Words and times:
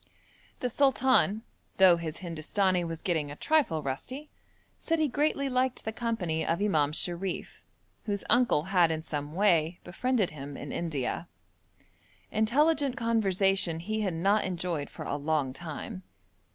The 0.61 0.69
sultan, 0.71 1.43
though 1.77 1.97
his 1.97 2.21
Hindustani 2.25 2.83
was 2.83 3.03
getting 3.03 3.29
a 3.29 3.35
trifle 3.35 3.83
rusty, 3.83 4.31
said 4.79 4.97
he 4.97 5.07
greatly 5.07 5.47
liked 5.47 5.85
the 5.85 5.93
company 5.93 6.43
of 6.43 6.59
Imam 6.59 6.91
Sharif, 6.91 7.61
whose 8.05 8.23
uncle 8.27 8.63
had 8.73 8.89
in 8.89 9.03
some 9.03 9.35
way 9.35 9.79
befriended 9.83 10.31
him 10.31 10.57
in 10.57 10.71
India. 10.71 11.27
Intelligent 12.31 12.97
conversation 12.97 13.79
he 13.79 14.01
had 14.01 14.15
not 14.15 14.43
enjoyed 14.43 14.89
for 14.89 15.05
a 15.05 15.15
long 15.17 15.53
time. 15.53 16.01